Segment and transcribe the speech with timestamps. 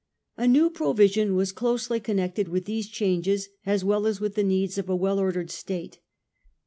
[0.35, 4.79] A new provision was closely connected with these changes, as well as with the needs
[4.79, 5.99] of a w'ell,* 1• T 1 causes ordered state.